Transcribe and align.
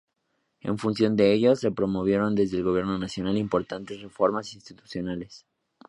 En 0.61 0.79
función 0.79 1.15
de 1.15 1.31
ello, 1.31 1.55
se 1.55 1.69
promovieron 1.69 2.33
desde 2.33 2.57
el 2.57 2.63
Gobierno 2.63 2.97
nacional 2.97 3.37
importantes 3.37 4.01
reformas 4.01 4.55
institucionales. 4.55 5.45